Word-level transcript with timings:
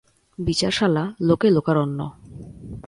বিচারশালা 0.39 1.03
লোকে 1.21 1.47
লোকারণ্য। 1.49 1.99